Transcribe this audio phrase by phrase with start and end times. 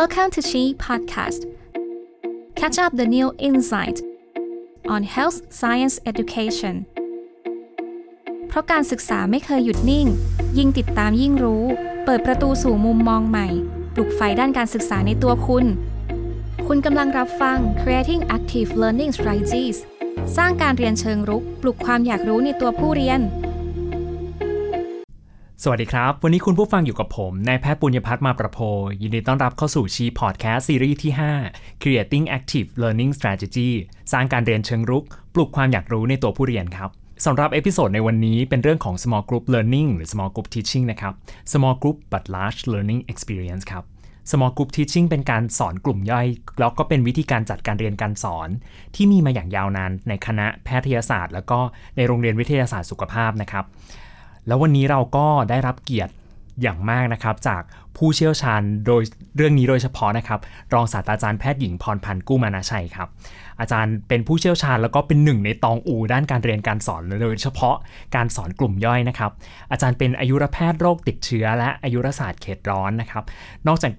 [0.00, 1.40] Welcome to Chi Podcast.
[2.54, 4.02] Catch up the new insight
[4.94, 6.74] on health science education.
[8.48, 10.06] เพราะการศึกษาไม่เคยหยุดนิ่ง
[10.58, 11.64] ยิ่งติดตามยิ่งรู้
[12.04, 13.48] เปิดประตูสู่มุมมองใหม่
[13.94, 15.66] ปลุกไฟด้านการศึกษาในตัวคุณ
[16.66, 19.76] คุณกำลังรับฟัง Creating Active Learning Strategies
[20.36, 23.20] สร้างการเรียนเชิงรุก ปลุกความอยากรู้ในตัวผู้เรียน
[25.62, 28.58] สวัสดีครับ วันนี้คุณผู้ฟังอยู่กับผม นายแพทย์ปุญญพัฒน์มาประโพ
[29.02, 31.12] ยินดีต้อนรับเข้าสู่ SHEE พอดแคสต์ซีรีส์ที่
[31.48, 33.70] 5 Creating Active Learning Strategy
[34.12, 36.90] สร้างการเรียนเชิงรุก ปลุกความอยากรู้ในตัวผู้เรียนครับ
[37.24, 41.12] สำหรับ episode ในวันนี้เป็นเรื่องของ small group learning หรือ small group teaching นะครับ
[41.52, 43.84] small group but large learning experience ครับ
[44.30, 46.26] small group teaching เป็นการสอนกลุ่มย่อย
[46.60, 48.48] แล้วก็เป็นวิธีการจัดการเรียนการสอน
[48.94, 51.58] ที่มีมาอย่างยาวนานในคณะแพทยศาสตร์ แล้วก็
[51.96, 53.66] ในโรงเรียนวิทยาศาสตร์สุขภาพนะครับ
[54.46, 56.12] แล้ววันนี้เราก็ได้รับเกียรติ
[56.62, 57.62] อย่างมากนะครับ จาก
[57.96, 59.02] ผู้เชี่ยวชาญโดย
[59.36, 60.40] เรื่องนี้โดยเฉพาะนะครับ
[60.74, 63.08] รองศาสตราจารย์แพทย์หญิงพรพันธ์กู้มานาชัยครับ
[63.60, 67.76] อาจารย์เป็นผู้เชี่ยวชาญแล้วก็เป็นหนึ่งในตองอู ด้านการเรียนการสอนโดยเฉพาะ
[68.14, 69.30] การสอนกลุ่มย่อยนะครับ
[69.70, 73.24] อาจารย์เป็นอายุรแพทย์โรคติดเชื้อ และอายุรศาสตร์เขตร้อนนะครับ
[73.68, 73.92] นอกจาก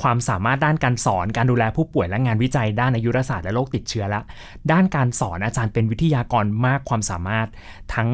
[0.00, 4.20] ความสามารถด้านการสอนการดูแลผู้ป่วยและงานวิจัยด้านอายุรศาสตร์และโรคติดเชื้อและ
[4.72, 7.48] ด้านการสอนอาจารย์เป็นวิทยากรมากความสามารถ
[7.94, 8.08] ทั้ง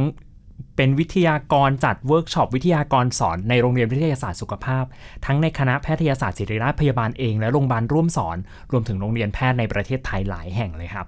[0.83, 4.85] เป็นวิทยากรจัดเวิร์กช็อปวิทยากรสอนในโรงเรียนวิทยาศาสตร์สุขภาพ
[5.27, 8.37] ทั้งในคณะแพทยศาสตร์ศิริราชพยาบาลเองและโรงพยาบาลร่วมสอน
[8.73, 11.07] รวมถึงโรงเรียนแพทย์ในประเทศไทยหลายแห่งเลยครับ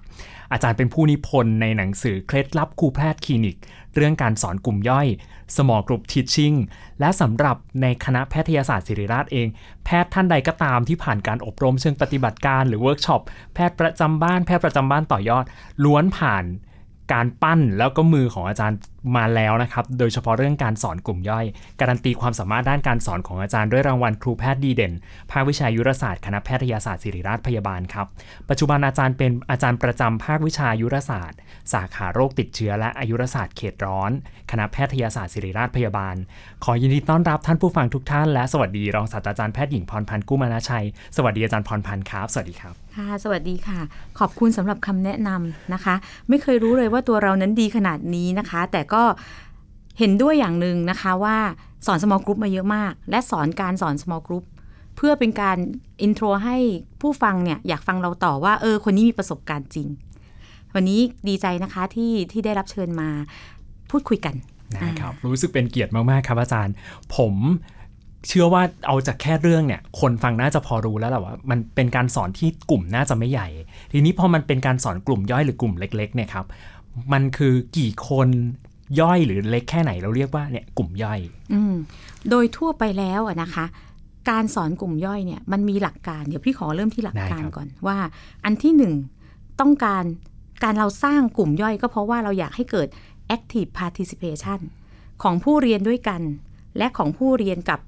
[0.51, 3.57] อาจารย์เป็นผู้นิพนธ์ในหนังสือเคล็ดลับครูแพทย์คลินิก
[3.95, 5.07] เรื่องการสอนกลุ่มย่อย
[5.55, 6.55] small group teaching
[6.99, 9.47] และสำหรับในคณะแพทยศาสตร์ศิริราชเอง
[9.85, 13.21] แพทย์ท่านใดก็ตามที่ผ่านการอบรมเชิงปฏิบัติการหรือเวิร์กช็อป
[13.53, 15.45] แพทย์ประจำบ้านแพทย์ประจำบ้านต่อยอด
[15.83, 16.43] ล้วนผ่าน
[17.13, 18.77] การปั้นแล้วก็มือของอาจารย์
[19.15, 21.45] มาแล้วนะครับ โดยเฉพาะเรื่องการสอนกลุ่มย่อย
[21.79, 24.93] การันตีความสามารถด้านการสอนของอาจารย์ด้วยรางวัลครูแพทย์ดีเด่น
[25.31, 28.07] ภาควิชายุรศาสตร์คณะแพทยศาสตร์ศิริราชพยาบาลครับ
[28.49, 31.37] ปัจจุบันอาจารย์เป็นอาจารย์ประจำภาควิชายุรศาสตร์
[31.73, 34.11] สาขาโรคติดเชื้อและอายุรศาสตร์เขตร้อน
[34.51, 36.15] คณะแพทยศาสตร์ศิริราชพยาบาล
[36.63, 40.85] ขอยินดีต้อนรับท่านผู้ฟังทุกท่านและสวัสดีรองศาสตราจารย์แพทย์หญิงพรพันธ์กู้มานาชัย
[41.17, 43.79] สวัสดีอาจารย์พรพันธ์ครับ สวัสดีครับค่ะสวัสดีค่ะ
[44.19, 45.95] ขอบคุณสำหรับคำแนะนำนะคะ
[46.29, 49.03] ไม่เคยรู้เลยว่าตัวเรานั้นดีขนาดนี้นะคะ แต่ก็
[49.99, 51.37] เห็นด้วยอย่างหนึ่งนะคะว่า
[51.85, 54.45] สอน small group มาเยอะมาก และสอนการสอน small group
[54.95, 55.57] เพื่อเป็นการ
[56.01, 56.57] อินโทรให้
[57.01, 59.87] ผู้ฟังเนี่ยอยากฟังเราต่อว่าเออคนนี้มีประสบการณ์จริง
[60.75, 63.09] วันนี้ดีใจนะคะที่ที่ได้รับเชิญมา
[63.91, 64.35] พูดคุยกัน
[64.85, 66.73] นะครับรู้สึกเป็นเกียรติมาก ๆ ครับอาจารย์
[67.15, 67.33] ผม
[68.27, 73.47] เชื่อว่าเอาจากแค่เรื่องเนี่ย คนฟังน่าจะพอรู้แล้วแหละว่ามันเป็นการสอนที่กลุ่มน่าจะไม่ใหญ่
[73.91, 76.45] ทีนี้พอมันเป็นการสอนกลุ่มย่อยหรือกลุ่มเล็ก ๆ เนี่ยครับ
[77.13, 78.27] มันคือกี่คน
[78.99, 81.19] ย่อยหรือเล็กแค่ไหนเราเรียกว่าเนี่ยกลุ่มย่อย
[81.53, 81.61] อื
[82.29, 83.65] โดยทั่วไปแล้วอะนะคะ
[84.29, 87.97] การสอนกลุ่มย่อยเนี่ยมันมีหลักการเดี๋ยวพี่ขอเริ่มที่หลักการรก่อนว่า
[88.45, 88.93] อันที่หนึ่ง
[89.61, 90.03] ต้องการ
[90.63, 92.87] การเราสร้างกลุ่มย่อยก็เพราะว่าเราอยากให้เกิด
[93.35, 94.59] active participation
[95.23, 96.21] ของผู้เรียนด้วยกัน
[96.77, 97.79] และของผู้เรียนกับ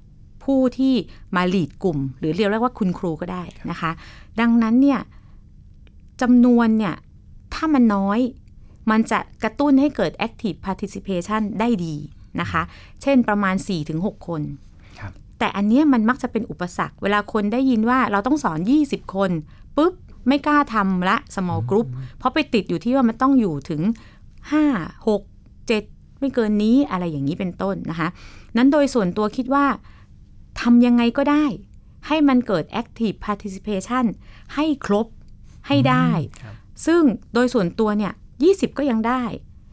[0.44, 0.94] ผู้ที่
[1.36, 3.90] มาหลีดกลุ่ม หรือเรียกว่าคุณครูก็ได้นะคะ
[4.40, 5.00] ดังนั้นเนี่ย
[6.22, 6.94] จำนวนเนี่ย
[7.54, 8.20] ถ้ามันน้อย
[8.90, 11.94] มันจะกระตุ้นให้เกิด active participation ได้ดี
[12.40, 12.62] นะคะ
[13.02, 13.54] เช่นประมาณ
[13.90, 14.42] 4-6 คน
[14.98, 18.58] ครับแต่อันเนี้ยมันมักจะเป็นอุปสรรค เวลาคนได้ยินว่าเราต้องสอน
[18.88, 19.30] 20 คน
[19.76, 19.92] ปุ๊บ
[20.28, 21.88] ไม่กล้าทำละ small group
[22.18, 23.82] เพราะไปติดอยู่ที่ว่ามันต้องอยู่ถึง
[24.52, 25.20] 5 6
[25.70, 28.08] 7 ไม่เกินนี้อะไรอย่างนี้เป็นต้นนะคะ
[28.56, 29.66] นั้นโดยส่วนตัวคิดว่า
[30.60, 31.44] ทำยังไงก็ได้
[32.06, 34.04] ให้มันเกิด active participation
[34.54, 35.06] ให้ครบ
[35.66, 36.08] ให้ได้
[36.42, 36.54] ครับ
[36.86, 37.02] ซึ่ง
[37.34, 38.12] โดยส่วนตัวเนี่ย
[38.44, 39.22] 20 ก็ยังได้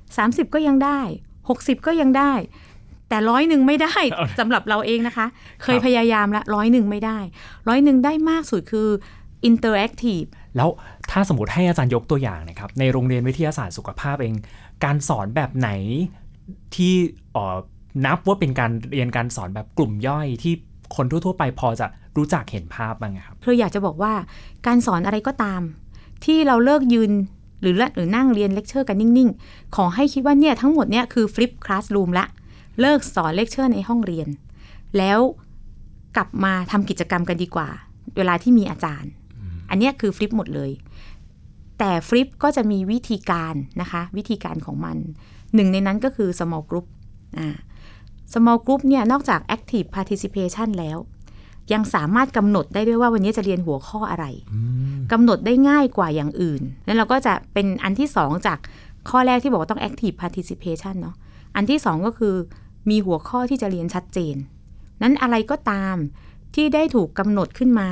[0.03, 0.99] 30 ก็ยังได้
[1.43, 2.33] 60 ก็ยังได้
[3.09, 3.95] แต่ร้อยหนึ่งไม่ได้
[4.39, 5.25] สำหรับเราเองนะคะ
[5.63, 7.17] เคยพยายามละร้อยหนึ่งไม่ได้
[7.67, 8.89] ร้อยหนึ่งได้มากสุดคือ
[9.49, 10.69] interactive แล้ว
[11.11, 14.33] ถ้าสมมติให้อาจารย์ยกตัวอย่างนะครับ ในโรงเรียนวิทยาศาสตร์สุขภาพเอง
[14.83, 15.69] การสอนแบบไหน
[16.75, 16.93] ที่
[17.33, 17.57] เอ่อ
[18.05, 20.53] นับว่าเป็นการเรียนการสอนแบบกลุ่มย่อยที่
[20.95, 21.85] คนทั่ว ๆ ไปพอจะ
[22.17, 24.13] รู้จักเห็นภาพบ้างอะครับเธออยากจะบอกว่า
[24.67, 25.61] การสอนอะไรก็ตาม
[26.25, 27.11] ที่เราเลิกยืน
[27.63, 32.25] หรือละหรือนั่งเรียนเลคเชอร์กันนิ่งๆ ขอให้คิดว่าเนี่ยทั้งหมดเนี่ยคือฟลิปคลาส o ูมละ
[32.81, 34.27] เลิกสอนเลคเชอร์ในห้องเรียน
[34.97, 35.19] แล้ว
[36.15, 37.69] กลับมาทำกิจกรรมกันดีกว่า
[38.17, 39.11] เวลาที่มีอาจารย์
[39.69, 40.71] อันเนี้ยคือฟลิปหมดเลย
[41.79, 44.97] แต่ฟลิปก็จะมีวิธีการนะคะ วิธีการของมัน
[45.55, 46.85] หนึ่งในนั้นก็คือ small group
[47.37, 47.47] อ่า
[48.33, 50.97] small group เนี่ยนอกจาก active participation แล้ว
[51.73, 54.25] ยังสามารถกำหนดได้ด้วยว่าวันนี้จะเรียนหัวข้ออะไร
[55.11, 58.57] กำหนดได้ง่ายกว่าอย่างอื่น แล้วเราก็จะเป็นอันที่สองจาก
[59.09, 61.15] ข้อแรกที่บอกว่าต้อง active participation เนาะ
[61.55, 62.35] อันที่สองก็คือ
[62.89, 64.35] มีหัวข้อที่จะเรียนชัดเจน
[65.01, 65.95] นั้นอะไรก็ตาม
[66.55, 67.89] ที่ได้ถูกกำหนดขึ้นมา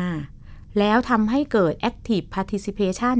[0.79, 3.17] แล้วทำให้เกิด active participation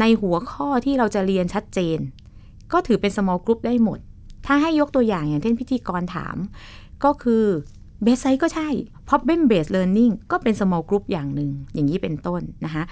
[0.00, 1.98] ในหัวข้อที่เราจะเรียนชัดเจน
[2.72, 3.98] ก็ถือเป็น small group ได้หมด
[4.46, 6.36] ถ้าให้ยกตัวอย่างอย่างเช่นพิธีกรถาม
[7.04, 7.44] ก็คือ
[8.02, 8.68] เบสไซก็ใช่
[9.08, 12.82] problem based learning ก็เป็น small group อย่างหนึ่งอย่างนี้เป็นต้นนะคะ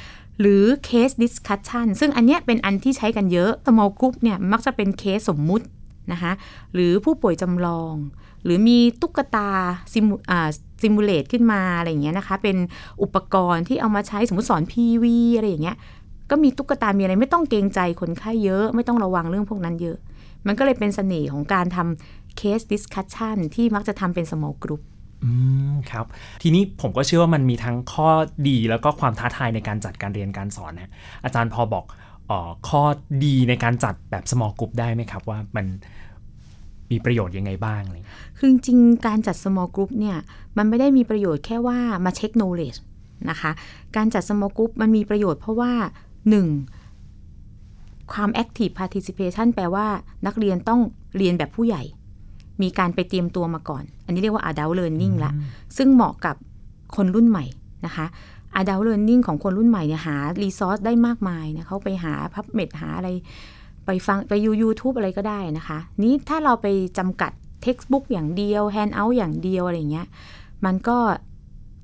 [0.40, 5.66] หรือ case discussion ซึ่งอันเนี้ยเป็นอันที่ใช้กันเยอะ small group เนี่ยมักจะเป็นเคสสมมุติ
[6.12, 6.32] นะคะ
[6.74, 7.94] หรือผู้ป่วยจำลอง
[8.44, 9.50] หรือมีตุ๊กตา
[9.92, 10.48] ซิมูอ่า
[10.82, 12.56] ซิมูเลตขึ้นมาอะไรอย่างเงี้ยนะคะเป็น
[13.02, 15.04] อุปกรณ์ที่เอามาใช้สมมติสอน PV
[15.36, 15.76] อะไรอย่างเงี้ย
[16.30, 19.96] ก็มีตุ๊กตา มีอะไรไม่ต้องเกรงใจคนไข้เยอะ ไม่ต้องระวังเรื่องพวกนั้นเยอะ
[20.46, 25.00] มันก็เลยเป็นเสน่ห์ของการทำ case discussion ที่มักจะทำเป็น small group อื
[25.70, 26.06] มครับ
[26.43, 28.08] ทีนี้ผมก็เชื่อว่ามันมีทั้งข้อ
[28.49, 30.90] ดีแล้วก็ความท้าทายในการจัดการเรียนการสอนนะ
[31.25, 31.84] อาจารย์พอบอก
[32.31, 32.82] ออข้อ
[33.25, 35.67] ดีในการจัดแบบ small group ได้ไหมครับว่ามัน
[36.90, 38.02] มีประโยชน์ยังไงบ้างเลย
[38.38, 40.19] คือจริงการจัด small group เนี่ย
[40.56, 42.78] มันไม่ได้มีประโยชน์แค่ว่ามาเช็ค knowledge
[43.31, 43.50] นะคะ
[43.96, 45.73] การจัด small group มันมีประโยชน์เพราะว่า
[46.93, 48.12] 1.
[48.12, 49.87] ความ active participation แปลว่า
[50.26, 50.81] นักเรียนต้อง
[51.16, 51.82] เรียนแบบผู้ใหญ่
[52.62, 55.32] มีการไปเตรียมตัวมาก่อน อันนี้เรียกว่า adult learning ละ
[55.76, 56.36] ซึ่งเหมาะกับ
[56.96, 57.44] คนรุ่นใหม่
[57.86, 58.06] นะคะ
[58.60, 63.08] adult learning ของคนรุ่นใหม่เนี่ยหา resource ได้มากมายนะเขาไปหา PubMed หาอะไร
[63.86, 66.66] ไปฟังไปยู YouTube อะไรก็ได้นะคะ นี้ถ้าเราไป
[66.98, 67.32] จำกัด
[67.64, 70.06] textbook อย่างเดียว handout อย่างเดียวอะไรเงี้ย
[70.64, 70.98] มันก็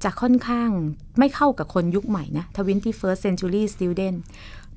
[0.04, 0.70] จะค่อนข้าง
[1.18, 4.16] ไม่เข้ากับคนยุคใหม่นะ 21st century student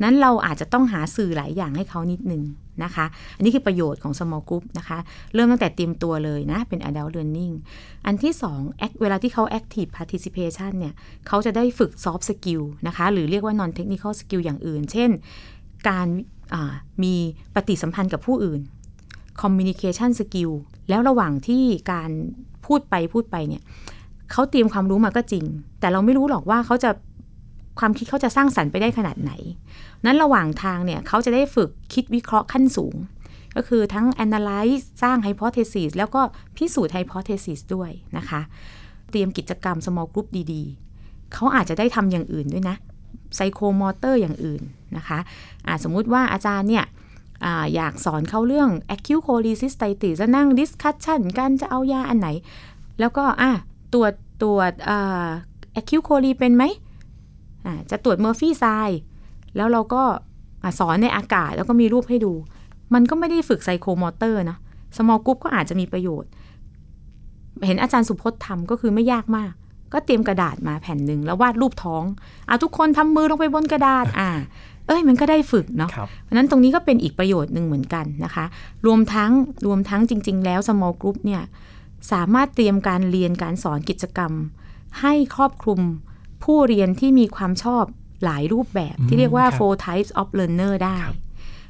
[0.04, 2.44] นั้นเราอาจจะต้องหาสื่อหลายอย่างให้เขานิดนึง
[2.84, 3.06] นะคะ
[3.36, 4.98] อันนี้คือประโยชน์ของ small group นะคะ
[5.34, 7.54] เริ่มตั้งแต่เตรียมตัวเลยนะ เป็น adult learning
[8.06, 8.60] อันที่สอง
[9.02, 10.94] เวลาที่เขา active participation เนี่ย
[11.28, 15.10] เขาจะได้ฝึก soft skill นะคะ หรือเรียกว่า non technical skill อย่างอื่น เช่น
[15.90, 16.08] การ
[17.04, 17.16] มี
[17.56, 18.62] ปฏิสัมพันธ์กับผู้อื่น
[19.42, 20.52] communication skill
[20.90, 22.12] แล้วระหว่างที่การ
[22.66, 23.64] พูดไปพูดไปเนี่ย
[24.32, 25.46] เขาเตรียมความรู้มาก็จริง
[25.80, 26.90] แต่เราไม่รู้หรอกว่าเขาจะ
[27.80, 29.32] ความคิดเขาจะสร้างสรรค์ไปได้ขนาดไหน
[30.06, 32.96] นั้นระหว่างทางเนี่ยเขาจะได้ฝึกคิดวิเคราะห์ขั้นสูง
[33.56, 36.22] ก็คือทั้ง analyze สร้าง hypothesis แล้วก็
[36.58, 38.42] พิสูจน์ hypothesis ด้วยนะคะ
[39.12, 42.78] เตรียมกิจกรรม small group ดีๆ เขาอาจจะได้ทำอย่างอื่นด้วยนะ
[43.36, 44.62] psychomotor อย่างอื่น
[44.98, 46.86] นะคะะสมมุติว่าอาจารย์เนี่ย
[47.46, 52.30] ออยากสอนเขาเรื่อง acute cholecystitis จะนั่ง discussion กันจะเอายาอันไหน
[53.00, 53.52] แล้วก็อะ
[53.94, 54.72] ตรวจตรวจ
[55.80, 56.64] acute chole เป็นไหม
[57.92, 58.66] จะตรวจ Murphy's sign
[59.56, 60.04] แล้วเราก็
[60.80, 62.34] สอนในอากาศแล้วก็มีรูปให้ดู
[62.94, 64.58] มันก็ไม่ได้ฝึก psychomotor นะ
[64.98, 66.30] small group ก็อาจจะมีประโยชน์
[67.66, 69.52] เห็นอาจารย์สุพจน์ทำก็คือไม่ยากมาก
[69.94, 72.04] ก็เตรียมกระดาษมาแผ่นหนึ่งแล้ววาดรูปท้อง
[72.50, 74.30] อะทุกคนทำมือลงไปบนกระดาษอ่า
[74.88, 75.90] เอ้ยมันก็ได้ฝึกเนาะ
[76.24, 78.46] เพราะนั้นตรงนี้ก็เป็นอีกประโยชน์หนึ่งเหมือนกันนะคะ
[78.86, 79.32] รวมทั้ง
[79.66, 81.44] รวมทั้งจริง ๆ แล้ว small group เนี่ย
[82.12, 84.32] สามารถเตรียมการเรียนการสอนกิจกรรม
[85.02, 85.82] ให้ครอบคลุม
[86.44, 87.86] ผู้เรียนที่มีความชอบ
[88.26, 90.98] หลายรูปแบบที่เรียกว่า four types of learner ได้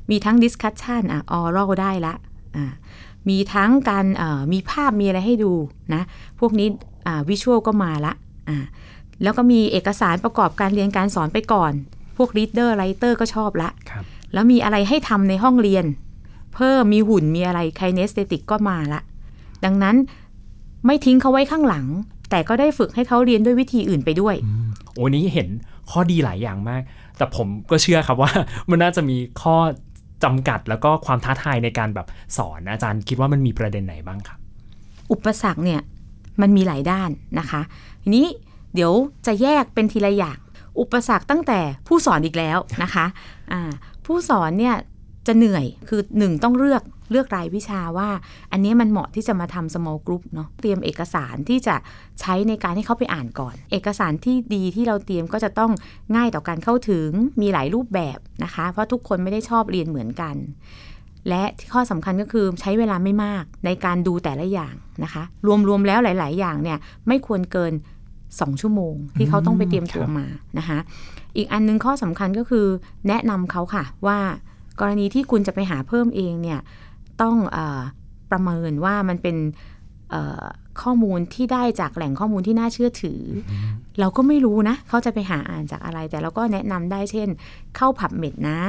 [0.10, 2.14] มีทั้ง discussion อะ oral ได้ละ
[2.56, 2.66] อ่า
[3.30, 4.06] มีทั้งการ
[4.54, 5.54] มีภาพมีอะไรให้ดู
[5.94, 6.02] นะ
[6.40, 6.68] พวกนี้
[7.30, 8.14] วิชวลก็มาละ
[8.50, 8.58] อ่า
[9.24, 11.74] แล้วก็มีเอกสารประกอบการเรียนการสอนไปก่อน
[12.18, 13.70] พวก reader writer ก็ชอบละ
[14.34, 15.86] แล้วมีอะไรให้ทำในห้องเรียน
[16.56, 19.02] เพิ่มมีหุ่นมีอะไร kinesthetic ก็มาละ
[19.66, 19.96] ดังนั้น
[20.86, 21.86] ไม่ทิ้งเขาไว้ข้างหลัง
[22.30, 24.36] แต่ก็ได้ฝึกให้เขาเรียนด้วยวิธีอื่นไปด้วย
[24.94, 25.48] โอ้นี้เห็น
[25.92, 26.82] ข้อดีหลายอย่างมาก
[27.18, 28.32] แต่ผมก็เชื่อครับว่า
[28.70, 29.56] มันน่าจะมีข้อ
[30.24, 34.40] จำกัดแล้วก็ความท้าทายในการแบบสอนอาจารย์คิดว่ามันมีประเด็นไหนบ้างครับ
[35.12, 35.82] อุปสรรคเนี่ย
[36.42, 37.10] มันมีหลายด้าน
[37.40, 37.62] นะคะ
[38.04, 38.28] ทีนี้
[38.76, 38.94] เดี๋ยว
[39.26, 40.38] จะแยกเป็นทีละอย่าง
[40.80, 43.62] อุปสรรคตั้งแต่ผู้สอนอีกแล้วนะคะะ
[44.06, 44.76] ผู้สอนเนี่ย
[45.28, 48.10] จะเหนื่อยคือหนึ่งต้องเลือก เลือกรายวิชาว่า
[48.52, 51.76] อันนี้มันเหมาะที่จะมาทำ small group เนาะเตรียมเอกสารที่จะ
[52.20, 55.72] ใช้ในการให้เขาไปอ่านก่อน เอกสารที่ดีที่เราเตรียมก็จะต้อง
[56.16, 57.10] ง่ายต่อการเข้าถึง
[57.42, 60.36] มีหลายรูปแบบนะคะ เพราะทุกคนไม่ได้ชอบเรียนเหมือนกัน
[61.30, 65.24] และข้อสำคัญก็คือใช้เวลาไม่มากในการดูแต่ละอย่างนะคะ
[65.68, 67.74] รวมๆแล้วหลาย ๆ อย่างเนี่ยไม่ควรเกิน
[68.18, 70.26] 2ชั่วโมงที่เขาต้องไปเตรียมตัวมา
[70.58, 70.80] นะคะ
[71.38, 72.66] อีกอันนึงข้อสำคัญก็คือ
[73.08, 74.20] แนะนำเขาค่ะว่า
[74.80, 76.60] กรณีที่คุณจะไปหาเพิ่มเองเนี่ย
[77.22, 77.58] ต้องอ
[78.32, 79.38] ประเมินว่ามันเป็น
[80.82, 83.22] ข้อมูลที่ได้จากแหล่งข้อมูลที่น่าเชื่อถือ
[84.00, 87.28] เราก็ไม่รู้นะ เขาจะไปหาอ่านจากอะไร แต่เราก็แนะนำได้เช่น
[87.76, 88.60] เข้าผับเม็ดนะ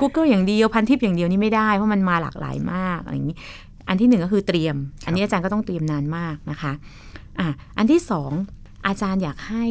[0.00, 3.36] Google อย่างเดียวพันทิปอย่างเดียวนี่ไม่ได้ เพราะมันมาหลากหลายมากอะไรอย่างนี้
[3.88, 6.72] อันที่หนึ่งก็คือเตรียม อันนี้อาจารย์ก็ต้องเตรียมนานมากนะคะ
[7.38, 8.30] อะอันที่สอง
[8.86, 9.64] อาจารย์อยากให้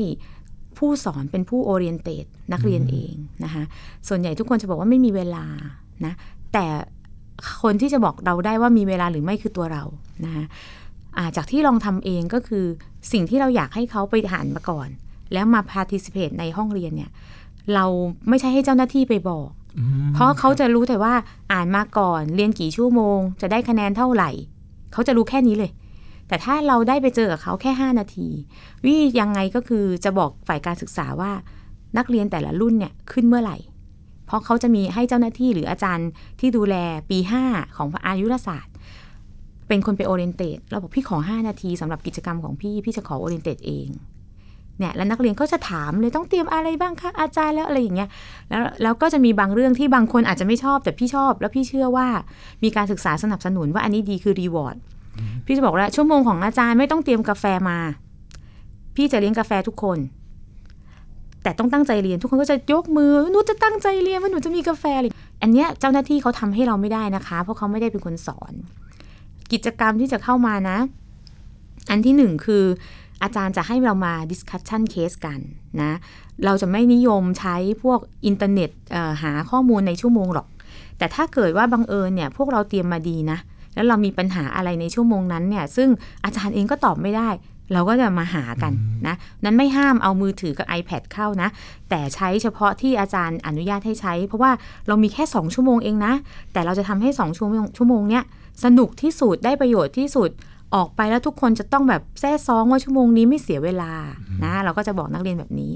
[0.78, 3.64] ผู้สอนเป็นผู้โอเรียนเตดนักเรียนเองนะคะ
[4.08, 5.46] ส่วนใหญ่ทุกคนจะบอกว่าไม่มีเวลา
[6.06, 6.14] นะ
[6.54, 6.66] แต่
[7.62, 9.84] คนที่จะบอกเราได้ว่ามีเวลาหรือไม่คือตัวเรา
[10.26, 10.46] นะคะ
[11.36, 12.66] จากที่ลองทำเองก็คือ
[13.12, 14.90] สิ่งที่เราอยากให้เขาไปอ่านมาก่อน
[15.34, 17.12] แล้วมา participate ในห้องเรียนเนี่ย
[17.74, 17.86] เรา
[18.30, 19.50] ไม่ใช่ให้เจ้าหน้าที่ไปบอก
[20.14, 21.14] เพราะเขาจะรู้แต่ว่า
[21.54, 24.30] อ่านมาก่อน เรียนกี่ชั่วโมง จะได้คะแนนเท่าไหร่
[24.94, 25.72] เขาจะรู้แค่นี้เลย
[26.28, 28.28] แต่ถ้าเราได้ไปเจอกับเขาแค่ 5 นาที
[28.86, 31.32] วิยังไงก็คือจะบอกฝ่ายการศึกษาว่า
[31.98, 33.58] นักเรียนแต่ละรุ่นเนี่ยขึ้นเมื่อไหร่
[34.26, 36.76] เพราะเขาจะมีให้เจ้าหน้าที่หรืออาจารย์ที่ดูแล
[37.10, 38.74] ปี 5 ของอายุรศาสตร์
[39.68, 43.88] เป็นคนไปโอเรียนเตดเราบอกพี่ขอ 5 นาทีสำหรับกิจกรรมของพี่พี่จะขอโอเรียนเตดเอง
[44.80, 48.10] เนี่ยแล้วนักเรียนก็จะถามเลยต้องเตรียมอะไรบ้างคะอาจารย์แล้วอะไรอย่างเงี้ย
[48.50, 52.08] แล้วแล้วก็จะมีบางเรื่องที่บางคนอาจจะไม่ชอบแต่พี่ชอบ แล้วพี่เชื่อว่า
[52.64, 54.78] มีการศึกษาสนับสนุนว่าอันนี้ดีคือรีวอร์ด
[55.46, 57.80] พี่จะบอกว่าชั่วโมงของอาจารย์ไม่ต้องเตรียมกาแฟมา
[58.96, 59.98] พี่จะเลี้ยงกาแฟทุกคน
[61.44, 65.08] แต่ต้องตั้งใจเรียนทุกคนก็จะยกมือหนูจะตั้งใจเรียนว่าหนูจะมีกาแฟอะไร
[65.42, 68.54] อันเนี้ยเจ้าหน้าที่เขาทำให้เราไม่ได้นะคะ เพราะเขาไม่ได้เป็นคนสอน
[69.52, 70.78] กิจกรรมที่จะเข้ามานะ
[71.90, 72.64] อันที่หนึ่งคือ
[73.24, 75.40] อาจารย์จะให้เรามา discussion case กัน
[75.82, 75.92] นะ
[76.46, 78.70] เราจะไม่นิยมใช้พวกอินเทอร์เน็ต
[79.24, 80.48] หาข้อมูลในชั่วโมงหรอก
[80.98, 83.38] แต่ถ้าเกิดว่าบังเอิญเนี่ยพวกเราเตรียมมาดีนะ
[83.74, 85.90] แล้วเรามีปัญหาอะไรในชั่วโมงนั้นเนี่ย ซึ่ง
[86.26, 87.30] อาจารย์เองก็ตอบไม่ได้
[87.74, 88.74] เราก็จะมาหากัน
[89.08, 91.50] นะนั้นไม่ห้ามเอามือถือกับ iPad เข้านะ
[91.90, 94.52] แต่ใช้เฉพาะที่อาจารย์อนุญาตให้ใช้ เพราะว่า
[94.88, 96.14] เรามีแค่ 2 ชั่วโมงเองนะ
[96.54, 98.24] แต่เราจะทำให้ 2 ชั่วโมงชั่วโมงเนี้ย
[98.64, 100.30] สนุกที่สุดได้ประโยชน์ที่สุด
[100.76, 103.94] ออกไปแล้วทุกคนจะต้องแบบแซ่ซองว่าชั่วโมงนี้ไม่เสียเวลา
[104.44, 105.72] นะ เราก็จะบอกนักเรียนแบบนี้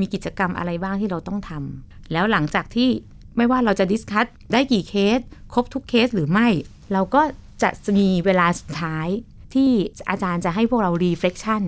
[0.00, 2.88] มีกิจกรรมอะไรบ้างที่เราต้องทำแล้วหลังจากที่
[3.36, 5.20] ไม่ว่าเราจะดิสคัตได้กี่เคส
[5.52, 6.48] ครบทุกเคสหรือไม่
[6.92, 7.22] เราก็
[7.62, 9.08] จะมีเวลาสุดท้าย
[9.54, 9.70] ที่
[10.10, 11.62] อาจารย์จะให้พวกเรา reflection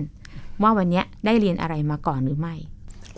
[0.61, 2.55] ว่าวันนี้ได้เรียนอะไรมาก่อนหรือไม่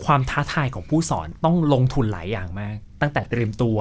[0.04, 3.78] ความท้าทายของผู้สอนต้องลงทุนหลายอย่างมาก ตั้งแต่เตรียมตัว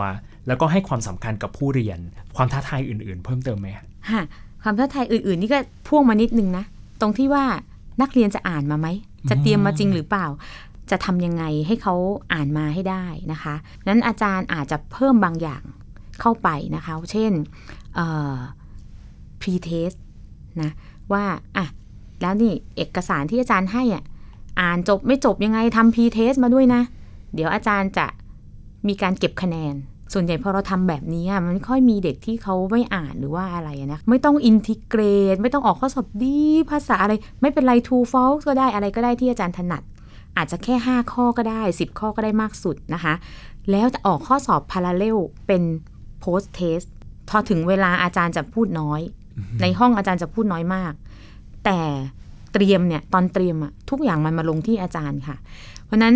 [0.48, 2.00] แล้วก็ให้ความสำคัญกับผู้เรียน
[2.36, 3.86] ความท้าทายอื่นๆ เพิ่มเติมไหมฮะ
[4.64, 6.66] ความท้าทายอื่นๆ นี่ก็พ่วงมานิดนึงนะ
[7.02, 7.46] ตรงที่ว่า
[8.02, 8.88] นักเรียนจะอ่านมาไหม
[9.30, 10.28] จะเตรียมมาจริงหรือเปล่า
[10.92, 11.96] จะทำยังไงให้เขา
[12.34, 13.56] อ่านมาให้ได้นะคะ
[13.88, 15.64] นั้นอาจารย์อาจจะเพิ่มบางอย่าง
[16.22, 17.32] เข้าไปนะคะ เช่น
[19.42, 19.98] pre-test
[20.62, 20.70] นะ
[21.14, 21.24] ว่า
[21.58, 21.66] อะ
[22.22, 24.04] แล้วนี่เอกสารที่อาจารย์ให้อะ
[24.60, 26.82] อ่านจบไม่จบยังไงทำ pre-test มาด้วยนะ
[27.34, 28.06] เดี๋ยวอาจารย์จะ
[28.88, 29.76] มีการเก็บคะแนน
[30.14, 35.02] ส่วนใหญ่พอเราทำแบบนี้มันค่อยมีเด็กที่เขาไม่อ่านหรือว่าอะไรนะ ไม่ต้องอินทิเกร
[35.34, 36.40] ต ไม่ต้องออกข้อสอบดี
[36.72, 39.84] ภาษาอะไร ไม่เป็นไร true false ก็ได้อะไรก็ได้ที่อาจารย์ถนัด
[40.38, 43.14] อาจจะแค่ 5 ข้อก็ได้ 10 ข้อก็ได้มากสุดนะคะ
[43.72, 45.18] แล้วจะออกข้อสอบ parallel
[45.48, 45.64] เป็น
[46.24, 46.88] post test
[47.30, 49.02] พอถึงเวลาอาจารย์จะพูดน้อย
[49.62, 50.94] ในห้องอาจารย์จะพูดน้อยมาก
[51.66, 51.80] แต่
[52.54, 55.38] เตรียมเนี่ยตอนเตรียมอะทุกอย่างมันมาลงที่อาจารย์ค่ะ
[55.86, 56.16] เพราะนั้น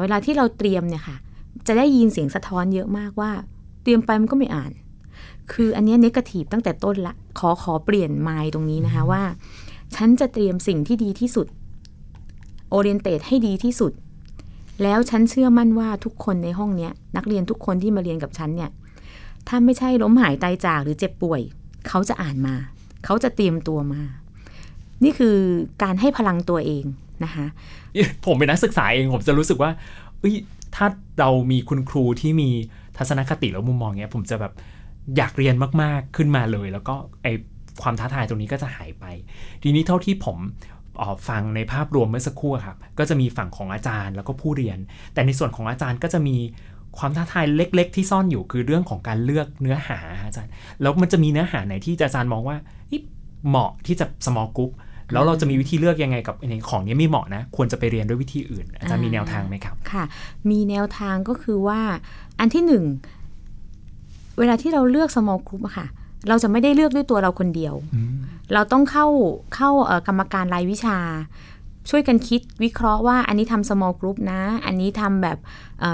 [0.00, 1.16] เวลาที่เราเตรียมเนี่ยค่ะ
[1.66, 3.30] จะได้ยินเสียงสะท้อนเยอะมากว่า
[3.82, 4.72] เตรียมไปมันก็ไม่อ่าน
[5.52, 9.22] คืออันนี้เนกาทีฟตั้งแต่ต้นละขอขอเปลี่ยนไมล์ตรงนี้นะคะว่า
[9.94, 11.46] ฉันจะเตรียมสิ่งที่ดีที่สุด
[12.68, 13.92] โอเรียนเตให้ดีที่สุด
[14.82, 18.70] แล้วฉันเชื่อมั่นว่าทุกคนในห้องนี้นักเรียนทุกคนที่มาเรียนกับฉันเนี่ย
[19.48, 21.40] ถ้าไม่ใช่ล้มหายตายจากหรือเจ็บป่วย
[21.88, 22.54] เขาจะอ่านมา
[23.04, 24.02] เขาจะเตรียมตัวมา
[25.04, 25.36] นี่คือ
[25.82, 26.84] การให้พลังตัวเอง
[27.24, 27.46] นะคะ
[28.26, 29.70] ผมเป็นนักศึกษาเองผมจะรู้สึกว่า
[30.76, 30.86] ถ้า
[31.20, 32.50] เรามีคุณครูที่มี
[32.96, 34.52] ทัศนคติและมุมมองเนี้ย ผมจะแบบ
[35.16, 37.26] อยากเรียนมากๆขึ้นมาเลย แล้วก็ไอ
[37.82, 39.04] ความท้าทายตรงนี้ก็จะหายไป
[39.62, 40.38] ทีนี้เท่าที่ผม
[41.28, 44.78] ฟังในภาพรวมเมื่อสักครู่ครับ ก็จะมีฝั่งของอาจารย์แล้วก็ผู้เรียน
[45.14, 46.36] แต่ในส่วนของอาจารย์ก็จะมี
[46.98, 50.52] ความท้าทายเล็ก ๆ ที่ซ่อนอยู่คือเรื่องของการเลือกเนื้อหาอาจารย์
[50.82, 52.56] แล้วมันจะมีเนื้อหาไหนที่อาจารย์มองว่า
[53.48, 54.72] เหมาะที่จะ small group
[55.12, 56.34] แล้วเราจะมีวิธีเลือกยังไงกับ
[56.68, 60.04] ของนี้ไม่เหมาะนะ ควรจะไปเรียนด้วยวิธีอื่น อาจารย์มีแนวทางไหมครับ ค่ะ
[60.50, 61.80] มีแนวทางก็คือว่า
[62.40, 62.84] อันที่หนึ่ง
[64.38, 65.86] เวลาที่เราเลือก small group อะค่ะ
[66.28, 67.74] เราจะไม่ได้เลือกด้วยตัวเราคนเดียว
[68.52, 69.06] เราต้องเข้า
[69.54, 69.70] เข้า
[70.06, 70.98] กรรมการรายวิชา
[71.88, 75.38] ช่วยกันคิดวิเคราะห์ว่าอันนี้ทำ small group นะ อันนี้ทำแบบ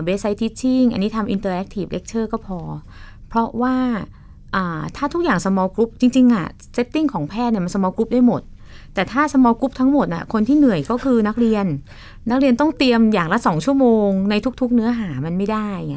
[0.06, 2.58] basic teaching อันนี้ทำ interactive lecture ก็พอ
[3.28, 3.76] เพราะว่า
[4.96, 6.46] ถ้าทุกอย่าง small group จริง ๆอะ
[6.76, 8.42] setting ของแพทย์เนี่ยมัน small group ได้หมด
[8.94, 11.66] แต่ถ้าสมอลกรุ๊ปทั้งหมดน่ะคนที่เหนื่อยก็คือนักเรียน
[12.30, 15.96] นักเรียนต้องเตรียมอย่างละสองชั่วโมง ในทุกๆ เนื้อหามันไม่ได้ไง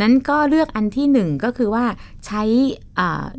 [0.00, 1.84] นั้นก็เลือกอันที่หนึ่งก็คือว่า
[2.26, 2.42] ใช้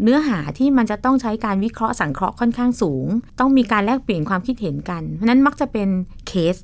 [0.04, 3.06] เนื้อหาที่มันจะต้องใช้การวิเคราะห์สังเคราะห์ค่อนข้างสูง
[3.40, 5.90] ต้องมีการแลกเปลี่ยนความคิดเห็นกันเพราะนั้นมักจะเป็น
[6.28, 6.58] เคส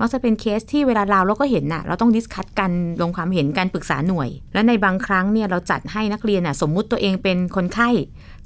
[0.00, 2.70] มักจะเป็นเคสที่เวลาเราเราก็เห็นน่ะ เราต้อง discuss กัน
[3.00, 7.90] ลงความเห็นการปรึกษาหน่วย และในบางครั้งเนี่ยเราจัดให้นักเรียนน่ะสมมุติตัวเองเป็นคนไข้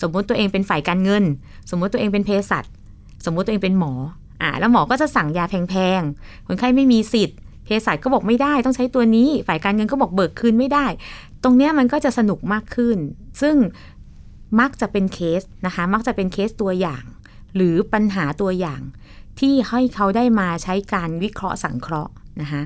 [0.02, 1.24] สมมุติตัวเองเป็นฝ่ายการเงิน
[1.70, 2.64] สมมุติตัวเองเป็นเภสัช
[3.24, 3.92] สมมุติตัวเองเป็นหมอ
[4.42, 10.86] อ่าแล้วหมอก็จะสั่งยาแพงๆ คนไข้ไม่มีสิทธิ์เภสัชก็บอกไม่ได้ต้องใช้ตัวนี้ ฝ่ายการเงินก็บอกเบิกคืนไม่ได้
[11.42, 12.98] ตรงเนี้ยมันก็จะสนุกมากขึ้น
[13.40, 13.56] ซึ่ง
[14.60, 17.04] มักจะเป็นเคสนะคะ มักจะเป็นเคสตัวอย่าง
[17.56, 18.80] หรือปัญหาตัวอย่าง
[19.40, 22.62] ที่ให้เขาได้มาใช้การวิเคราะห์สังเคราะห์นะคะ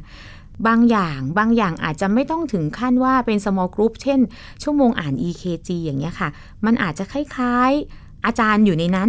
[0.66, 4.20] บางอย่างบางอย่างอาจจะไม่ต้องถึงขั้นว่าเป็น small group เช่น
[4.62, 6.28] ชั่วโมงอ่าน EKG อย่างเงี้ยค่ะ
[6.64, 9.08] มันอาจจะคล้ายๆ อาจารย์อยู่ในนั้น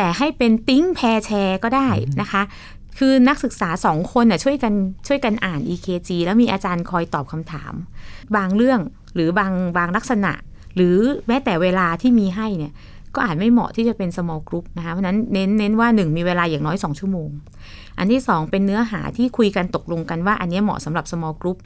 [0.00, 1.88] แต่ให้เป็นติ้งแพรแชร์ก็ได้
[2.20, 2.42] นะคะ
[2.98, 4.74] คือนักศึกษาสองคนน่ะช่วยกัน
[5.06, 7.72] ช่วยกันอ่าน EKG แล้วมีอาจารย์คอยตอบคำถาม
[8.36, 8.80] บางเรื่อง
[9.14, 10.32] หรือบางบางลักษณะ
[10.76, 12.72] หรือแม้แต่เวลาที่มีให้เนี่ย
[13.14, 17.28] ก็อาจไม่เหมาะที่จะเป็น small group นะคะ เพราะฉะนั้นเน้นเน้นว่า 1 มีเวลาอย่างน้อย 2 ชั่วโมง
[17.98, 21.58] อันที่ 2 เป็นเนื้อหาที่คุยกันตกลงกันว่า อันนี้เหมาะสำหรับ small group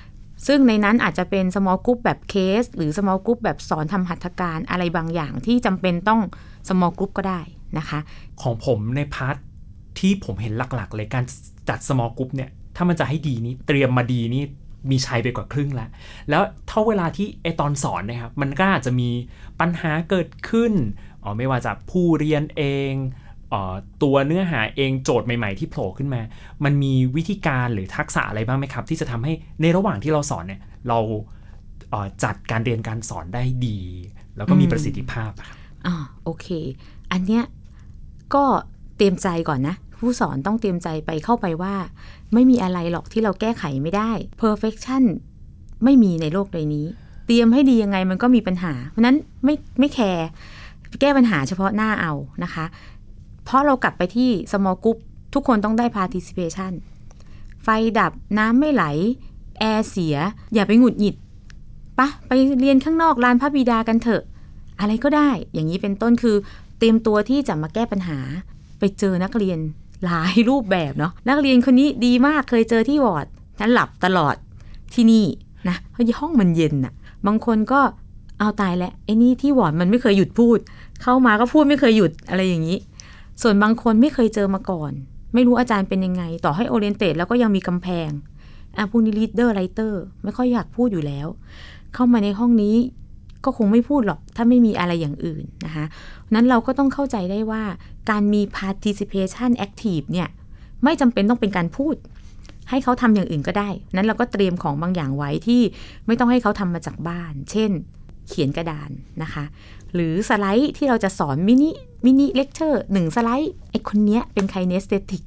[0.46, 6.20] ซึ่งในนั้นอาจจะเป็น small group แบบเคส หรือ small group แบบสอนทำหัตถการอะไรบางอย่างที่จำเป็นต้อง
[6.68, 7.42] small group ก็ได้
[7.79, 7.99] นะคะ
[8.43, 9.37] ของผมในพาร์ท
[9.99, 11.25] ที่ผมเห็นหลักๆ เลยการ
[11.69, 14.45] จัด small group เนี่ย ถ้ามันจะให้ดีนี่เตรียมมาดีนี่
[14.91, 15.91] มีชัยไปกว่าครึ่งแล้ว
[16.31, 19.11] แล้วเท่าเวลาที่ไอตอนสอนนะครับ มันก็อาจจะมี
[19.61, 20.73] ปัญหาเกิดขึ้น
[21.23, 22.93] อ๋อไม่ว่าจะผู้เรียนเอง
[23.52, 26.23] ออตัวเนื้อหาเองโจทย์ใหม่ ๆ ที่โผล่ขึ้นมา
[26.64, 30.99] มันมีวิธีการหรือทักษะอะไรบ้างไหมครับ ที่จะทำให้ในระหว่างที่เราสอนเนี่ย เรา
[31.91, 33.79] เอ่อจัดการเรียนการสอนได้ดี
[34.37, 36.47] แล้วก็มีอืมประสิทธิภาพอะครับอ่าโอเค
[37.12, 37.45] อันเนี้ย
[38.34, 38.44] ก็
[38.96, 41.74] เตรียมใจก่อนนะ ผู้สอนต้องเตรียมใจไปเข้าไปว่า
[42.34, 44.10] ไม่มีอะไรหรอกที่เราแก้ไขไม่ได้
[44.42, 45.04] perfection
[45.84, 46.86] ไม่มีในโลกใบนี้
[47.26, 50.26] เตรียมให้ดียังไงมันก็มีปัญหา เพราะนั้นไม่ไม่แคร์
[51.00, 52.12] แก้ปัญหาเฉพาะหน้าเอา
[52.44, 52.64] นะคะ
[53.44, 54.98] เพราะเรากลับไปที่ small group
[55.34, 56.72] ทุกคนต้องได้ participation
[57.62, 58.84] ไฟดับน้ำไม่ไหล
[59.58, 60.16] แอร์เสีย
[60.54, 61.16] อย่าไปหงุดหงิด
[61.98, 64.22] ปะไปเรียนข้างนอกลานพระบิดากันเถอะ
[64.80, 66.36] อะไรก็ได้ อย่างนี้เป็นต้นคือ
[66.82, 68.18] ตรียมตัวที่จะมาแก้ปัญหา
[68.78, 69.58] ไปเจอนักเรียน
[70.04, 73.26] หลายรูปแบบเนาะนักเรียนคนนี้ดีมากเคยเจอที่วอร์ด
[73.58, 74.36] ฉันหลับตลอด
[74.94, 75.24] ที่นี่
[75.68, 76.92] นะเพราะห้องมันเย็นน่ะ
[77.26, 77.80] บางคนก็
[78.38, 80.58] เอาตายแล้วไอ้นี่ที่วอร์ดมันไม่เคยหยุดพูด
[81.02, 82.78] เข้ามาก็พูดไม่เคยหยุดอะไรอย่างนี้
[83.42, 84.92] ส่วนบางคนไม่เคยเจอมาก่อน
[85.34, 88.10] ไม่รู้อาจารย์เป็นยังไง ต่อให้ orientate แล้วก็ยังมีกำแพง
[88.76, 91.26] อะพวกนี้ reader writer ไม่ค่อยอยากพูดอยู่แล้ว
[91.95, 92.76] เข้ามาในห้องนี้
[93.45, 95.84] ก็คงไม่พูดหรอกถ้าไม่มีอะไรอย่างอื่นนะคะ
[96.34, 97.62] นั้นเราก็ต้องเข้าใจได้ว่า
[98.10, 100.28] การมี participation active เนี่ย
[100.84, 101.97] ไม่จำเป็นต้องเป็นการพูด
[102.71, 105.62] ให้เขาทำอย่างอื่นก็ได้ นั้นเราก็เตรียมของบางอย่างไว้ที่
[106.06, 107.71] ไม่ต้องให้เขาทำมาจากบ้าน เช่น
[108.28, 108.90] เขียนกระดาน
[109.23, 109.45] นะคะ
[109.95, 115.23] หรือสไลด์ที่เราจะสอน mini mini lecture หนึ่งสไลด์ไอคนเนี้ยเป็น kinesthetic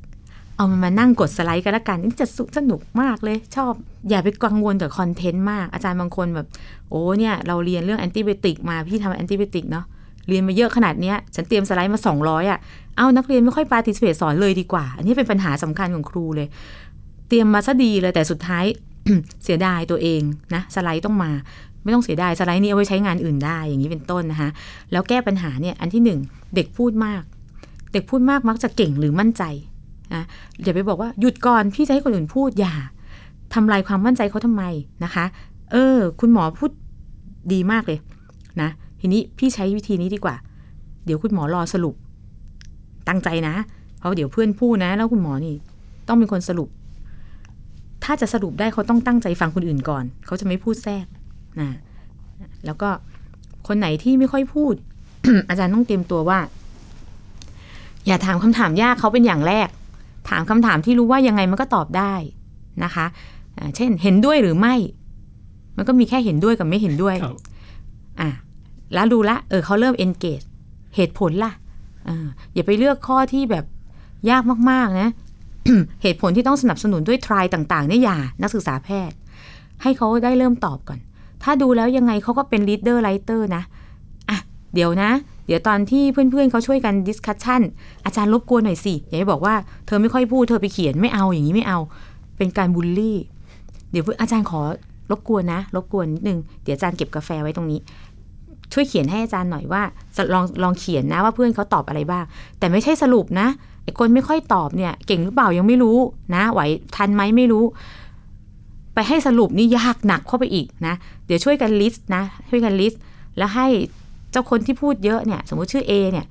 [0.55, 3.73] เอามันมานั่งกดสไลด์กันละกันนี่จะสนุกมากเลยชอบ
[4.09, 6.47] อย่าไปกังวลกับ content มาก อาจารย์บางคนแบบ
[6.89, 9.85] โอ้เนี่ย เราเรียนเรื่องแอนติบิติกมาพี่ทำแอนติบิติกเนาะ
[10.27, 12.59] เรียนมาเยอะขนาดเนี้ย ฉันเตรียมสไลด์มา 200อะ
[12.97, 16.47] เอานักเรียนไม่ค่อยปาติสเ e สอนเลยดีกว่า อันนี้เป็นปัญหาสำคัญของครูเลย
[17.29, 18.65] เตรียมมาซะดีเลยแต่สุดท้าย
[19.43, 20.21] เสียดายตัวเอง
[20.53, 21.31] นะสไลด์ต้องมา
[21.83, 24.49] ไม่ต้องเสียดายสไลด์นี้เอาไว้ใช้งานอื่นได้อย่างนี้เป็นต้นนะคะ
[24.91, 26.19] แล้วแก้ปัญหาเนี่ยอันที่หนึ่ง
[26.55, 27.21] เด็กพูดมาก
[27.93, 29.43] เด็กพูดมากมักจะเก่งหรือมั่นใจ
[30.13, 30.23] นะ
[30.63, 32.75] อย่าไปบอกว่าหยุดก่อนพี่จะให้คนอื่นพูดอย่า
[33.53, 34.63] ทำลายความมั่นใจเขาทำไม
[35.03, 35.25] นะคะ
[35.71, 36.71] เออ คุณหมอพูด
[37.53, 37.99] ดีมากเลย
[38.61, 38.69] นะ
[39.05, 40.35] ทีนี้พี่ใช้วิธีนี้ดีกว่า
[41.05, 41.95] เดี๋ยวคุณหมอรอสรุป
[43.07, 43.55] ตั้งใจนะ
[43.99, 45.55] เพราะเดี๋ยวเพื่อนพูดนะ แล้วคุณหมอนี่
[46.07, 46.69] ต้องเป็นคนสรุป
[48.03, 51.05] ถ้าจะสรุปได้เขาต้องตั้งใจฟังคนอื่นก่อน เขาจะไม่พูดแทรก
[51.61, 51.69] นะ
[52.65, 52.89] แล้วก็
[53.67, 54.73] คนไหนที่ไม่ค่อยพูด
[55.49, 56.39] อาจารย์ต้องเตรียมตัวว่า
[58.07, 59.69] อย่าถามคำถามยากเขาเป็นอย่างแรก
[60.29, 62.13] ถามคำถามที่รู้ว่ายังไงมันก็ตอบได้
[62.83, 63.05] นะคะ
[63.57, 64.75] อ่าเช่นเห็นด้วยหรือไม่
[65.77, 67.37] มันก็มีแค่เห็นด้วยกับไม่เห็นด้วยครับ
[68.21, 68.29] อะ
[68.93, 70.45] แล้วดูละเออเขาเริ่ม engage
[70.95, 71.51] เหตุผลล่ะ
[72.05, 73.65] เอย่าไปเลือกข้อที่แบบ
[74.29, 75.09] ยากมากๆนะ
[76.03, 79.15] เหตุผลที่ต้องสนับสนุนด้วย try ต่างๆเนี่ยอย่านักศึกษาแพทย์
[79.81, 80.99] ให้เขาได้เริ่มตอบก่อน
[81.43, 83.63] ถ้าดูแล้วยังไงเขาก็เป็น leader writer นะ
[84.29, 84.37] อะ
[84.73, 85.11] เดี๋ยวนะ
[85.47, 87.61] เดี๋ยวตอนที่เพื่อนๆเขาช่วยกัน discussion
[88.05, 91.79] อาจารย์รบกวนหน่อยสิ อย่าให้บอกว่าเธอไม่ค่อยพูดเธอไปเขียนไม่เอาอย่างนี้ไม่เอา
[92.37, 93.17] เป็นการบูลลี่
[93.91, 94.61] เดี๋ยวอาจารย์ขอ
[95.11, 97.79] รบกวนนะ รบกวนนิดนึงเดี๋ยวอาจารย์เก็บกาแฟไว้ตรงนี้
[98.73, 99.81] ช่วยเขียนให้อาจารย์หน่อยว่า
[100.33, 102.23] ลองลองเขียนนะว่าเพื่อนเขาตอบอะไรบ้าง
[102.59, 103.47] แต่ไม่ใช่สรุปนะ
[103.83, 105.97] ไอ้คนไม่ค่อยตอบเนี่ย เก่งหรือเปล่ายังไม่รู้
[106.35, 106.61] นะ ไหว
[106.95, 107.63] ทันไหมไม่รู้
[108.93, 110.93] ไปให้สรุปนี่ยากหนักเข้าไปอีกนะ
[111.25, 113.01] เดี๋ยวช่วยกัน list นะ ช่วยกัน list
[113.37, 113.67] แล้วให้
[114.31, 116.25] เจ้าคนที่พูดเยอะเนี่ย สมมติชื่อ A เนี่ย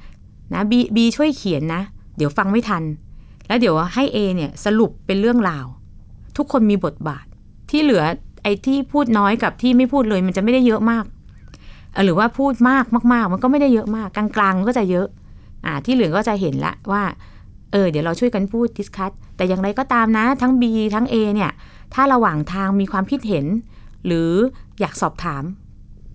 [0.55, 1.83] นะ B B ช่วยเขียนนะ
[2.17, 2.83] เดี๋ยวฟังไม่ทัน
[3.47, 5.67] แล้วเดี๋ยวให้ A เนี่ยสรุปเป็นเรื่องราว
[6.37, 7.25] ทุกคนมีบทบาท
[7.71, 8.03] ที่เหลือ
[8.43, 11.05] ไอ้ที่พูดน้อยกับที่ไม่พูดเลยมันจะไม่ได้เยอะมาก
[12.05, 15.07] หรือว่าพูดมากมากๆ มันก็ไม่ได้เยอะมาก กลางๆมันก็จะเยอะ
[15.65, 17.03] อ่าที่เหลือก็จะเห็นละว่า
[17.73, 20.63] เออเดี๋ยวเราช่วยกันพูด discuss แต่อย่างไรก็ตามนะ ทั้ง B
[20.95, 21.53] ทั้ง A เนี่ย
[21.95, 23.47] ถ้าระหว่างทางมีความคิดเห็น
[24.07, 24.33] หรือ
[24.81, 25.43] อยากสอบถาม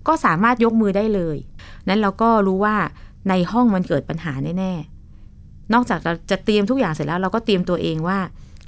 [0.06, 1.36] ก็สามารถยกมือได้เลย
[1.88, 2.76] นั้นเราก็รู้ว่า
[3.28, 8.18] ในห้องมันเกิดปัญหาแน่ๆ นอกจากเราจะเตรียมทุกอย่างเสร็จแล้ว เราก็เตรียมตัวเองว่า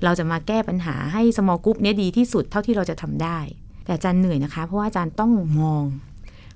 [0.04, 3.38] เราจะมาแก้ปัญหาให้ small group เนี้ยดีที่สุดเท่าที่เราจะทำได้
[3.84, 5.84] แต่อาจารย์เหนื่อยนะคะ เพราะว่าอาจารย์ต้องมอง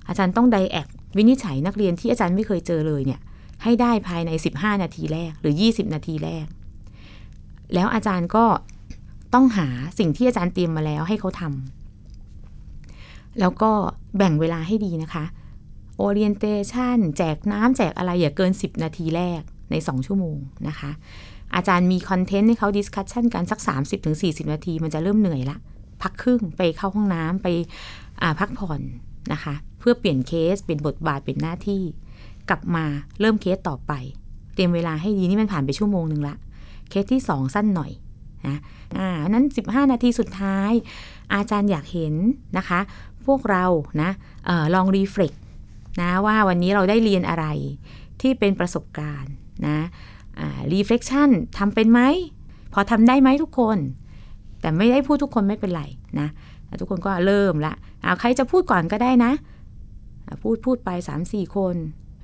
[0.09, 3.19] อาจารย์ต้องไดแอกวินิจฉัยนักเรียนที่อาจารย์ไม่เคยเจอเลยเนี่ย
[3.63, 6.45] ให้ได้ภายใน 15 นาทีแรกหรือ 20 นาทีแรก
[7.73, 8.45] แล้วอาจารย์ก็
[9.33, 9.67] ต้องหา
[9.99, 13.71] สิ่งที่อาจารย์เตรียมมาแล้วให้เขาทำแล้วก็
[14.17, 15.25] แบ่งเวลาให้ดีนะคะ
[16.05, 19.41] orientation แจกน้ำแจกอะไรอย่าเกิน 10 นาทีแรก
[19.71, 20.91] ใน 2 ชั่วโมงนะคะ
[21.55, 23.59] อาจารย์มี content ให้เขา discussion กันสัก
[24.05, 25.57] 30-40 นาที มันจะเริ่มเหนื่อยละ
[26.01, 27.47] พักครึ่งไปเข้าห้องน้ำไป
[28.39, 28.81] พักผ่อน
[29.33, 31.83] นะคะ เพื่อเปลี่ยนเคส เปลี่ยนบทบาท เป็นหน้าที่
[32.49, 32.85] กลับมา
[33.19, 33.93] เริ่มเคสต่อไป
[34.53, 36.35] เตรียมเวลาให้ดีนี่มันผ่านไปชั่วโมงหนึ่งละ
[36.89, 37.91] เคสที่ 2 สั้นหน่อย
[38.47, 38.57] นะ
[38.97, 40.71] อ่านั้น 15 นาทีสุดท้าย
[41.33, 42.13] อาจารย์อยากเห็น
[42.57, 42.79] นะคะ
[43.25, 43.65] พวกเรา
[44.01, 44.09] นะ
[44.49, 45.33] ออลอง reflect
[46.01, 47.45] นะว่าวันนี้เราได้เรียนอะไร
[48.21, 49.33] ที่เป็นประสบการณ์
[49.67, 49.77] นะ
[50.71, 52.01] reflection ทำเป็นไหม
[52.73, 53.77] พอทำได้ไหมทุกคน
[54.61, 55.83] แต่ไม่ได้พูดทุกคนไม่เป็นไร
[56.19, 56.27] นะ
[56.79, 59.31] ทุกคนก็เริ่มละเอาใครจะพูดก่อนก็ได้นะ
[60.41, 61.75] พูดพูดไป3ามสี่คน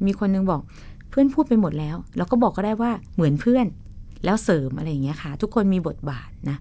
[0.05, 0.61] มีคนนึงบอก
[1.09, 3.65] เพื่อนพูดไปหมดแล้ว เราก็บอกก็ได้ว่าเหมือนเพื่อน
[4.25, 6.57] แล้วเสริมอะไรอย่างเงี้ยค่ะ ทุกคนมีบทบาทนะ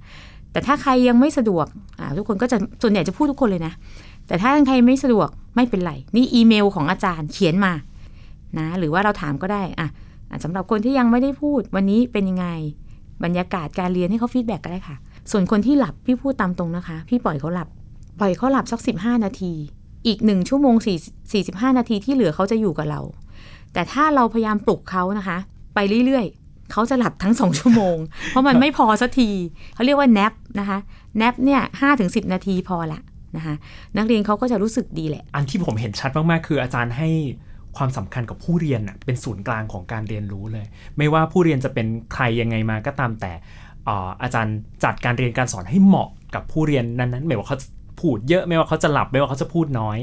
[0.53, 1.67] แต่ถ้าใครยังไม่สะดวก
[2.19, 3.73] ทุกคนก็จะส่วนใหญ่จะพูดทุกคนเลยนะ
[4.27, 7.73] แต่ถ้าใครไม่สะดวกไม่เป็นไร นี่อีเมลของอาจารย์เขียนมา
[8.59, 9.89] นะหรือว่าเราถามก็ได้อะ
[10.45, 12.47] สำหรับคนที่ยังไม่ได้พูดวันนี้เป็นยังไง
[13.25, 14.97] บรรยากาศการเรียนให้เขาฟีดแบ็กก็ได้ค่ะ
[15.31, 17.69] ส่วนคนที่หลับพี่พูดตามตรงนะคะ พี่ปล่อยเขาหลับ
[18.21, 19.53] ปล่อยเขาหลับสักสิบห้านาที
[20.07, 20.99] อีกหนึ่งชั่วโมงสี่
[21.33, 23.01] สี่สิบห้านาทีที่เหลือเขาจะอยู่กับเรา
[23.73, 25.39] แต่ถ้าเราพยายามปลุกเขานะคะ
[25.75, 27.97] ไปเรื่อยๆ เขาจะหลับทั้งสองชั่วโมง
[28.29, 29.29] เพราะมันไม่พอสักที
[29.75, 30.79] เขาเรียกว่าแนปนะคะ
[31.19, 33.01] แนปเนี่ยห้าถึงสิบนาทีพอละ
[33.37, 33.55] นะคะ
[33.97, 37.09] นักเรียนเขาก็จะรู้สึกดีแหละ อันที่ผมเห็นชัดมากๆ คืออาจารย์ให้
[37.77, 40.67] ความสำคัญกับผู้เรียนเป็นศูนย์กลางของการเรียนรู้เลย
[40.99, 43.33] ไม่ว่าผู้เรียนจะเป็นใครยังไงมาก็ตามแต่
[44.23, 47.59] อาจารย์จัดการเรียนการสอนให้เหมาะกับผู้เรียนนั้นๆ ไม่ว่าเขา
[48.01, 49.99] พูดเยอะไม่ว่าเขาจะหลับไม่ว่าเขาจะพูดน้อย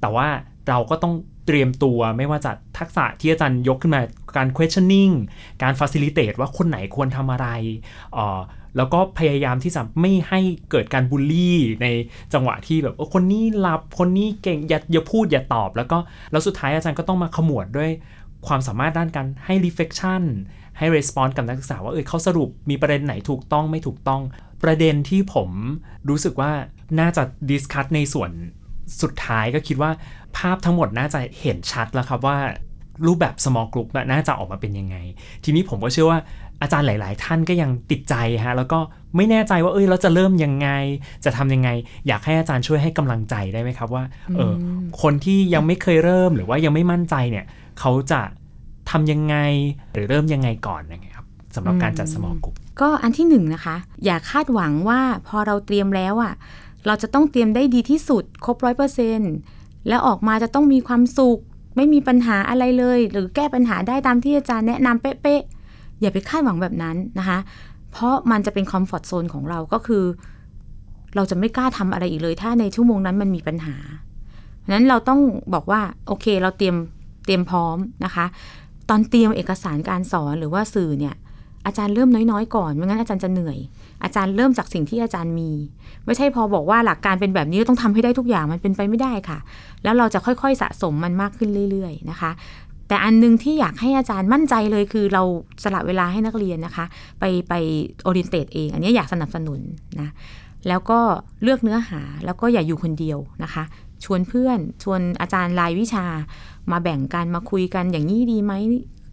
[0.00, 0.26] แต่ว่า
[0.68, 1.14] เราก็ต้อง
[1.46, 4.00] เตรียมตัวไม่ว่าจะทักษะที่อาจารย์ยกขึ้นมา
[4.36, 5.14] การ questioning
[5.62, 7.46] การ facilitate ว่าคนไหนควรทำอะไร
[8.76, 11.86] แล้วก็พยายามที่จะไม่ให้เกิดการบูลลี่ใน
[12.32, 15.98] จังหวะที่แบบคนนี้หลับคนนี้เก่งอย่าอย่าพูดอย่าตอบ แล้วก็
[16.32, 17.90] แล้วสุดท้ายอาจารย์ก็ต้องมาขมวดด้วย
[18.46, 20.22] ความสามารถด้านการให้ reflection
[20.78, 24.22] ให้ response กับนักศึกษาว่าเออเขาสรุปมีประเด็นไหนถูกต้องไม่ถูกต้อง
[24.62, 25.50] ประเด็นที่ผม
[26.08, 26.52] รู้สึกว่า
[27.00, 28.30] น่าจะดิสคัตในส่วน
[29.02, 29.90] สุดท้ายก็คิดว่า
[30.36, 32.38] ภาพทั้งหมดน่าจะเห็นชัดแล้วครับว่า
[33.06, 34.96] รูปแบบ small group น่าจะออกมาเป็นยังไง
[35.44, 36.20] ทีนี้ผมก็เชื่อว่า
[36.62, 38.78] อาจารย์หลาย ๆ ท่านก็ยังติดใจฮะแล้วก็
[39.16, 40.68] ไม่แน่ใจว่าเอ้ยเราจะเริ่มยังไง
[41.24, 41.68] จะทำยังไง
[42.06, 44.04] อยากให้อาจารย์ช่วยให้กำลังใจได้ไหมครับว่า
[44.36, 44.54] เออ
[45.02, 47.44] คนที่ยังไม่เคยเริ่มหรือว่ายังไม่มั่นใจเนี่ย
[47.80, 48.20] เขาจะ
[48.90, 49.36] ทำยังไง
[49.92, 56.34] หรือเริ่มยังไงก่อนนะครับสำหรับการจัดสมองกลุ่มก็อันที่หนึ่งนะคะ อย่าคาดหวังว่าพอเราเตรียมแล้วอะ่ะ
[56.86, 59.32] เราจะต้องเตรียมได้ดีที่สุด ครบร้อยเปอร์เซ็นต์
[59.88, 61.40] แล้วออกมาจะต้องมีความสุข
[61.76, 67.38] ไม่มีปัญหาอะไรเลย หรือแก้ปัญหาได้ตามที่อาจารย์แนะนำเป๊ะๆอย่าไปคาดหวังแบบนั้นนะคะ
[67.92, 70.04] เพราะมันจะเป็นคอมฟอร์ทโซนของเราก็คือ
[71.16, 73.76] เราจะไม่กล้าทำอะไรอีกเลย ถ้าในชั่วโมงนั้นมันมีปัญหา
[74.60, 75.20] เพราะนั้นเราต้อง
[75.54, 76.76] บอกว่าโอเค เราเตรียม
[77.26, 78.26] เตรียมพร้อมนะคะ
[78.88, 81.14] ตอนเตรียมเอกสารการสอนหรือว่าสื่อเนี่ย
[81.66, 83.58] อาจารย์เริ่มน้อยๆ ก่อนไม่งั้นอาจารย์จะเหนื่อย
[84.04, 85.50] อาจารย์เริ่มจากสิ่งที่อาจารย์มี
[86.04, 89.38] ไม่ใช่พอบอกว่าหลักการเป็นแบบนี้ต้องทำให้ได้ทุกอย่างมันเป็นไปไม่ได้ค่ะ
[89.82, 92.30] แล้วเราจะค่อยๆสะสมมันมากขึ้นเรื่อย ๆ นะคะ
[92.88, 95.22] แต่อันนึงที่อยากให้อาจารย์มั่นใจเลยคือเรา
[95.62, 96.84] สละเวลาให้นักเรียนนะคะ
[97.20, 97.52] ไปไป
[98.02, 99.60] โอเรียนเตเอง อันนี้อยากสนับสนุน
[100.00, 100.08] นะ
[100.68, 101.00] แล้วก็
[101.42, 103.64] เลือกเนื้อหาแล้วก็อย่าอยู่คนเดียวนะคะ
[104.04, 106.06] ชวนเพื่อน ชวนอาจารย์รายวิชา
[106.70, 108.52] มาแบ่งกันมาคุยกันอย่างนี้ดีไหม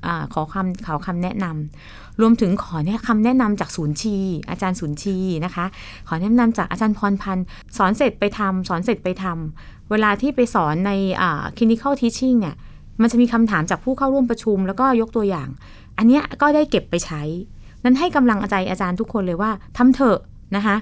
[0.06, 4.18] อขอคำขอคำแนะนำรวมถึงขอเนี่ยคำแนะนำจากศูนย์ชี
[4.50, 5.66] อาจารย์ศูนย์ชีนะคะ
[6.08, 7.46] ขอแนะนำจากอาจารย์พรพันธ์
[7.78, 10.92] สอนเสร็จไปทำสอนเสร็จไปทำเวลาที่ไปสอนใน
[11.58, 12.56] clinical teaching เนี่ย
[13.02, 15.50] มันจะมีคำถามจากผู้เข้าร่วมประชุม แล้วก็ยกตัวอย่าง
[15.98, 17.22] อันนี้ก็ได้เก็บไปใช้
[17.84, 20.20] นั้นให้กำลังใจอาจารย์ทุกคนเลยว่าทำเถอะ
[20.56, 20.76] นะคะ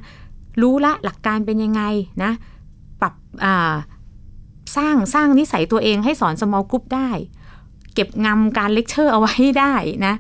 [0.62, 1.82] รู้ละหลักการเป็นยังไง
[2.24, 2.32] นะ
[3.02, 3.13] ปรับ
[4.75, 7.10] สร้างสร้างนิสัยตัวเองให้สอน small group ได้
[7.93, 9.73] เก็บงำการเลคเชอร์เอาไว้ได้
[10.05, 10.13] นะ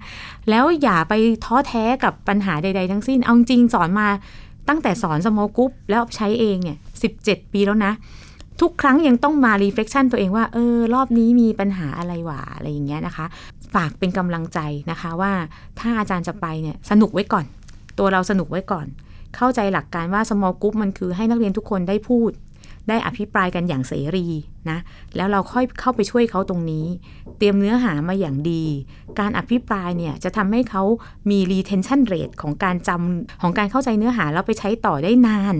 [0.49, 1.13] แล้วอย่าไป
[1.45, 4.07] ท้อแท้กับปัญหาใด ๆ ทั้งสิ้น เอาจริงสอนมา
[4.69, 7.09] ตั้งแต่สอน small group แล้วใช้เองเนี่ยสิบ
[7.53, 7.93] ปีแล้วนะ
[8.61, 13.25] ทุกครั้งยังต้องมา reflection ตัวเองว่า เออ รอบนี้มีปัญหาอะไรหวะอะไรอย่างเงี้ยนะคะ
[13.73, 14.59] ฝากเป็นกำลังใจ
[14.91, 15.31] นะคะว่า
[15.79, 17.45] ถ้าอาจารย์จะไปเนี่ยสนุกไว้ก่อน
[17.99, 18.87] ตัวเราสนุกไว้ก่อน
[19.35, 22.31] เข้าใจหลักการว่า small group มันคือให้นักเรียนทุกคนได้พูด
[22.89, 24.27] ได้อภิปรายกันอย่างเสรี
[24.69, 24.77] นะ
[25.15, 26.85] แล้วเราค่อยเข้าไปช่วยเขาตรงนี้
[27.37, 28.63] เตรียมเนื้อหามาอย่างดี
[29.19, 30.83] การอภิปรายเนี่ยจะทำให้เขา
[31.29, 35.55] มี retention rate ของการจำของการเข้าใจเนื้อหาแล้วไปใช้ต่อได้นาน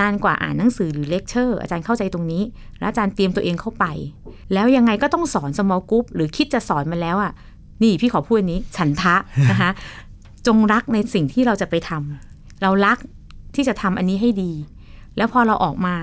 [0.00, 2.42] นานกว่าอ่านหนังสือหรือเลคเชอร์อาจารย์เข้าใจตรงนี้
[2.78, 3.84] แล้วอาจารย์เตรียมตัวเองเข้าไป
[4.52, 7.32] แล้วยังไงก็ต้องสอน small group หรือคิดจะสอนมาแล้วอะ
[7.82, 9.16] นี่พี่ขอพูดอันนี้ฉันทะ
[9.50, 9.70] นะคะ
[10.46, 12.98] จงรักในสิ่งที่เราจะไปทำเรารัก
[13.54, 14.52] ที่จะทำอันนี้ให้ดี
[15.16, 15.96] แล้วพอเราออกมา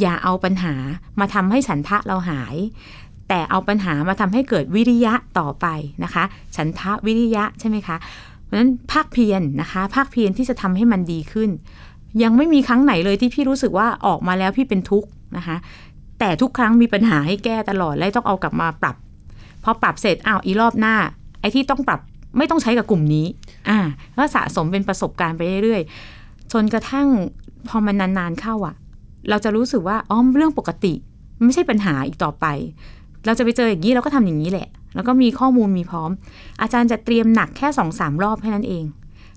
[0.00, 0.74] อย่าเอาปัญหา
[1.20, 2.56] มาทำให้ฉันทะเราหาย
[3.28, 5.66] แต่เอาปัญหามาทำให้เกิดวิริยะต่อไป
[6.04, 6.24] นะคะ
[6.56, 7.96] ฉันทะวิริยะใช่ไหมคะ
[8.44, 11.50] เพราะฉะนั้นภาคเพียรนะคะ ภาคเพียรที่จะทำให้มันดีขึ้น
[12.22, 15.56] ยังไม่มีครั้งไหนเลยที่พี่รู้สึกว่าออกมาแล้วพี่เป็นทุกข์นะคะ
[16.18, 18.96] แต่ทุกครั้งมีปัญหาให้แก้ตลอดและต้องเอากลับมาปรับ
[19.64, 20.94] พอปรับเสร็จอ้าวอีรอบหน้า
[21.40, 22.00] ไอ้ที่ต้องปรับ
[22.38, 23.26] ไม่ต้องใช้กับกลุ่มนี้
[23.68, 23.78] อ่า
[24.16, 27.08] ก็สะสมเป็นประสบการณ์ไปเรื่อยๆจนกระทั่ง
[27.68, 28.74] พอมันนานๆเข้าอะ
[29.28, 30.94] เราจะรู้สึกว่าอ๋อเรื่องปกติ
[31.44, 32.46] ไม่ใช่ปัญหาอีกต่อไป
[33.26, 36.10] เราจะไปเจออย่างนี้เราก็ทำอย่างนี้แหละ แล้วก็มีข้อมูลมีพร้อม
[36.62, 38.84] อาจารย์จะเตรียมหนักแค่สองสามรอบแค่นั้นเอง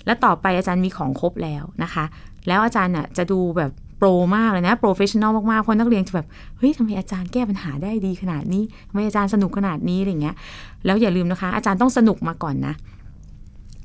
[0.06, 2.06] แล้วต่อไปอาจารย์มีของครบแล้วนะคะ
[2.48, 10.36] แล้วอาจารย์น่ะจะดูแบบ pro มากเลยนะ professional มากๆเพราะนักเรียนจะแบบเฮ้ยทำไมอาจารย์แก้ปัญหาได้ดีขนาดนี้ทำไมอาจารย์สนุกขนาดนี้อะไรเงี้ย
[10.86, 12.74] แล้วอย่าลืมนะคะ อาจารย์ต้องสนุกมาก่อนนะ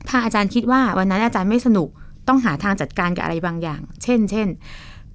[0.09, 1.89] ถ้าอาจารย์คิดว่าวันนั้นอาจารย์ไม่สนุก
[2.29, 4.49] ต้องหาทางจัดการกับอะไรบางอย่าง เช่น เช่น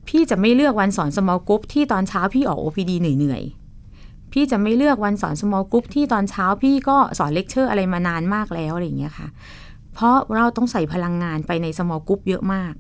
[0.08, 9.28] พี่จะไม่เลือกวันสอน small group ที่ตอนเช้าพี่ออก OPD เหนื่อยๆ พี่จะไม่เลือกวันสอน small group ที่ตอนเช้าพี่ก็สอนเลคเชอร์อะไรมานานมากแล้วอะไรอย่างเงี้ยค่ะ
[9.94, 12.74] เพราะเราต้องใส่พลังงานไปใน small group เยอะมาก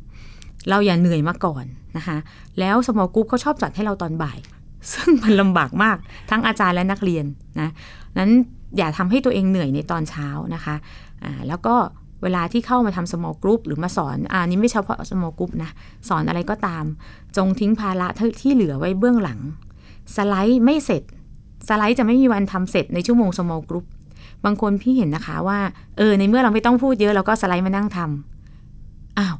[0.69, 1.65] เราอย่าเหนื่อยมาก่อน
[1.97, 2.17] นะคะ
[2.59, 4.37] แล้ว small group เขาชอบจัดให้เราตอนบ่าย
[4.93, 5.97] ซึ่งมันลำบากมาก
[6.29, 7.25] ทั้งอาจารย์และนักเรียน
[7.59, 7.69] นะ
[8.17, 8.31] นั้น
[8.77, 10.75] อย่าทำให้ตัวเองเหนื่อยในตอนเช้านะคะ
[11.23, 11.75] อ่า แล้วก็
[12.23, 15.71] เวลาที่เข้ามาทำ small group หรือมาสอนอ่านี้ไม่เฉพาะ small group นะ
[16.09, 16.83] สอนอะไรก็ตาม
[17.37, 18.07] จงทิ้งภาระ
[18.41, 19.39] ที่เหลือไว้เบื้องหลัง
[20.15, 21.03] สไลด์ไม่เสร็จ
[21.67, 23.85] สไลด์จะไม่มีวันทำเสร็จในชั่วโมง small group
[24.45, 25.59] บางคนพี่เห็นนะคะว่า
[25.97, 29.35] เออ ในเมื่อเราไม่ต้องพูดเยอะเราก็สไลด์มานั่งทำอ้าว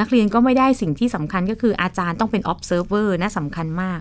[0.00, 4.00] นักเรียนก็ไม่ได้สิ่งที่สำคัญก็คืออาจารย์ต้องเป็น observer นะสำคัญมาก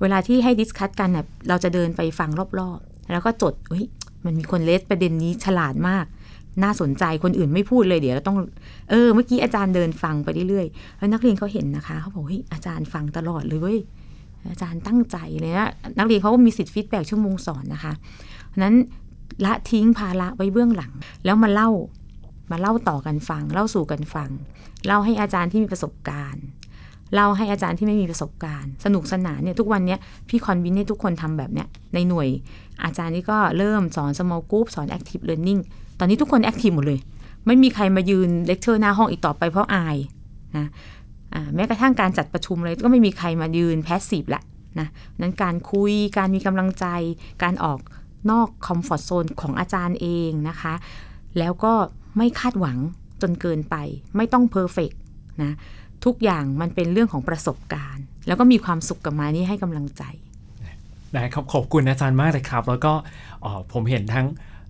[0.00, 3.86] เวลาที่ให้ดิสคัตกันเน่ยเราจะเดินไปฟังรอบๆ แล้วก็จดเฮ้ย
[4.24, 6.04] มันมีคนเลสประเด็นนี้ฉลาดมาก
[6.62, 8.36] น่าสนใจคนอื่นไม่พูดเลยเดี๋ยวเราต้อง
[8.90, 13.78] เออเมื่อกี้อาจารย์เดินฟังไปเรื่อยๆแล้วนักเรียนเขาเห็นนะคะเขาบอกเฮ้ยอาจารย์ฟังตลอดเลยเว้ย
[14.50, 17.92] อาจารย์ตั้งใจเลยนะนักเรียนเขาก็มีสิทธิ์ feedback ชั่วโมงสอนนะคะ
[18.62, 18.74] นั้น
[19.44, 20.92] ละทิ้งภาระไว้เบื้องหลัง
[21.24, 21.70] แล้วมาเล่า
[22.50, 24.30] มาเล่าต่อกันฟัง เล่าสู่กันฟัง
[24.86, 26.44] เล่าให้อาจารย์ที่มีประสบการณ์
[27.14, 32.28] เล่าให้อาจารย์ที่ไม่มีประสบการณ์ สนุกสนานเนี่ยทุกวันเนี้ยพี่ convince ให้ทุกคนทำแบบเนี้ยในหน่วย
[32.84, 35.60] อาจารย์นี่ก็เริ่มสอน small group สอน active learning
[35.98, 37.00] ตอนนี้ทุกคน active หมดเลย
[37.46, 39.96] ไม่มีใครมายืนเลคเชอร์หน้าห้องอีกต่อไปเพราะอาย
[40.56, 40.66] นะ
[41.54, 44.42] แม้กระทั่งการจัดประชุมเลยก็ไม่มีใครมายืน passive ละ
[44.78, 44.88] นะ
[45.20, 46.86] นั้นการคุยการมีกำลังใจ
[47.42, 47.78] การออก
[48.30, 50.74] นอก comfort zone ของอาจารย์เองนะคะ
[51.38, 51.72] แล้วก็
[52.16, 52.78] ไม่คาดหวัง
[53.22, 53.76] จนเกินไป
[54.16, 54.90] ไม่ต้อง perfect
[55.42, 55.52] นะ
[56.04, 60.02] ทุกอย่างมันเป็นเรื่องของประสบการณ์ แล้วก็มีความสุขกับมัน พี่ให้กำลังใจ
[61.12, 62.92] ได้ครับขอบคุณอาจารย์มากเลยครับ แล้วก็
[63.72, 64.26] ผมเห็นทั้ง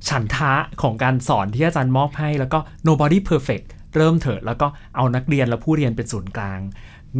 [0.08, 6.60] ฉันทะของการสอนที่อาจารย์มอบให้ แล้วก็ nobody perfect เริ่มเถอะแล้วก็เอานักเรียนและผู้เรียนเป็นศูนย์กลาง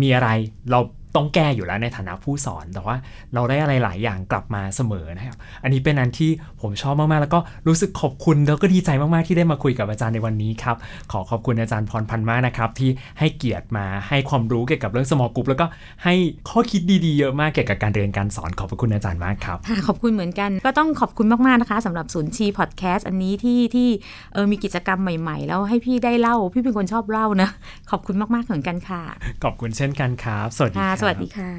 [0.01, 0.29] มีอะไร
[0.73, 0.81] เรา
[1.19, 2.97] ต้องแก้อยู่แล้วในฐานะผู้สอน แต่ว่า
[3.35, 6.31] เราได้อะไรหลายอย่างกลับมาเสมอนะครับ อันนี้เป็นอันที่
[6.61, 10.77] ผมชอบมากๆ แล้วก็รู้สึกขอบคุณแล้วก็ดีใจมากๆที่ได้มาคุยกับอาจารย์ในวันนี้ครับ
[11.13, 15.67] ขอขอบคุณอาจารย์พรพันธ์มากนะครับ ที่ให้เกียรติมาให้ความรู้เกี่ยวกับเรื่อง small group แล้วก็
[16.05, 16.15] ให้
[16.49, 23.89] ข้อคิดดีๆเยอะมากเกี่ยวกับการเรียนการสอนขอบพระคุณอาจารย์มากครับค่ะขอบคุณเหมือนกัน ก็ต้องขอบคุณมากๆนะคะสำหรับศูนย์ชีพอดแคสต์อันนี้ที่ที่
[24.33, 27.49] เออมีกิจกรรมใหม่ ๆ แล้วให้พี่ได้เล่าพี่เป็นคนชอบเล่านะ
[27.91, 29.03] ขอบคุณมากๆเหมือนกันค่ะ
[29.45, 31.53] ขอบคุณเช่นกันครับ สวัสดีคค่ะรับสวัสดีค่ะ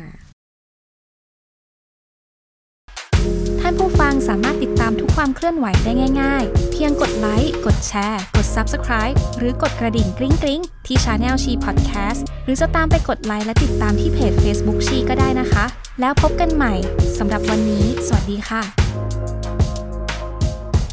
[3.61, 15.65] ท่านผู้ฟังสามารถติดตามทุกความเคลื่อนไหวได้ง่าย ๆ เพียงกดไลค์ กดแชร์ กด Subscribe หรือกดกระดิ่งกริ๊งกริ๊งๆที่ Channel ชีพอดแคสต์หรือจะตามไปกดไลค์และติดตามที่เพจ Facebook ชีก็ได้นะคะ
[15.99, 16.73] แล้วพบกันใหม่
[17.17, 18.61] สำหรับวันนี้ สวัสดีค่ะ